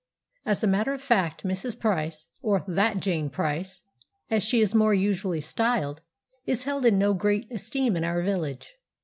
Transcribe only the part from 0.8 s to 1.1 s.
of